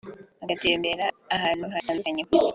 [0.39, 1.05] bagatembera
[1.35, 2.49] ahantu hatandukanye ku isi